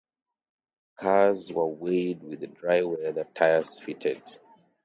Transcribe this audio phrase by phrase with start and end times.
[0.97, 4.23] Cars are weighed with dry-weather tyres fitted.